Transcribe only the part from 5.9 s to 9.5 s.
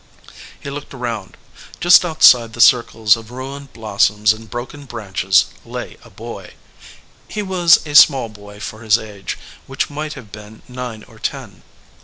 a boy. He was a small boy for his age,